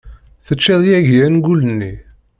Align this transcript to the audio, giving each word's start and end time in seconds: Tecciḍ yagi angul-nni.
Tecciḍ 0.45 0.81
yagi 0.89 1.17
angul-nni. 1.27 1.93